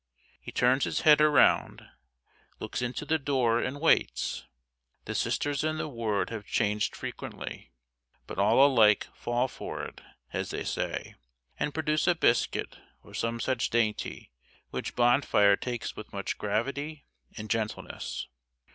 [0.41, 1.87] He turns his head around,
[2.57, 4.45] looks into the door, and waits.
[5.05, 7.71] The Sisters in the ward have changed frequently,
[8.25, 10.01] but all alike "fall for it",
[10.33, 11.13] as they say,
[11.59, 14.31] and produce a biscuit or some such dainty
[14.71, 17.05] which Bonfire takes with much gravity
[17.37, 18.27] and gentleness.